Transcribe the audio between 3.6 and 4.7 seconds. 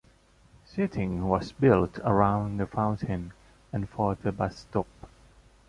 and for the bus